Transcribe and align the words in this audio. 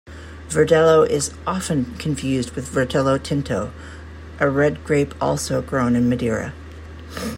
Verdelho 0.49 1.07
is 1.07 1.31
often 1.45 1.93
confused 1.99 2.53
with 2.55 2.67
Verdelho 2.73 3.21
Tinto, 3.21 3.71
a 4.39 4.49
red 4.49 4.83
grape 4.83 5.13
also 5.21 5.61
grown 5.61 5.95
in 5.95 6.09
Madeira. 6.09 6.55